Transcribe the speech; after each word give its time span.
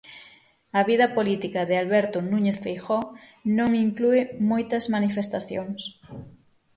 A 0.79 0.81
vida 0.89 1.07
política 1.17 1.61
de 1.69 1.75
Alberto 1.83 2.17
Núñez 2.31 2.57
Feijóo 2.63 3.07
non 3.57 3.69
inclúe 3.87 4.21
moitas 4.51 4.83
manifestacións. 4.95 5.81